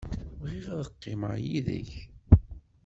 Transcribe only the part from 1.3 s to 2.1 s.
yid-k.